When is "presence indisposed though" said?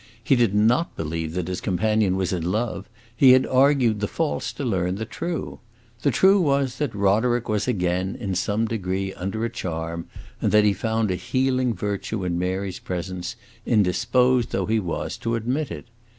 12.79-14.65